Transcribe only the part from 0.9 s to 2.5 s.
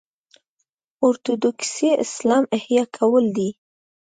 اورتوډوکسي اسلام